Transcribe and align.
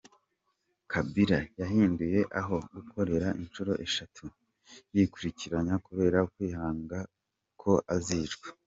Kabila 0.91 1.39
yahinduye 1.59 2.19
aho 2.39 2.55
gukorera 2.75 3.27
inshuro 3.41 3.71
eshatu 3.85 4.23
yikurikiranya 4.95 5.75
kubera 5.85 6.17
kwikanga 6.33 6.97
ko 7.61 7.73
azicwa. 7.95 8.47